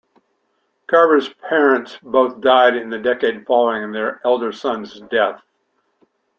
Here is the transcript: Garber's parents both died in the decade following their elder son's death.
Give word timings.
Garber's 0.87 1.29
parents 1.29 1.99
both 2.01 2.41
died 2.41 2.75
in 2.75 2.89
the 2.89 2.97
decade 2.97 3.45
following 3.45 3.91
their 3.91 4.19
elder 4.25 4.51
son's 4.51 4.99
death. 5.11 5.43